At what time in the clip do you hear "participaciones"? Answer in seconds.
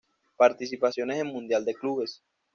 0.35-1.19